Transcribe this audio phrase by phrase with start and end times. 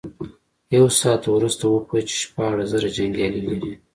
[0.75, 3.71] يو ساعت وروسته وپوهېد چې شپاړس زره جنيګالي لري.